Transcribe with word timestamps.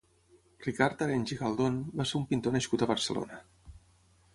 Ricard 0.67 1.03
Arenys 1.07 1.35
i 1.37 1.39
Galdon 1.43 1.79
va 2.01 2.09
ser 2.13 2.19
un 2.23 2.27
pintor 2.33 2.59
nascut 2.59 2.87
a 2.87 2.89
Barcelona. 2.95 3.43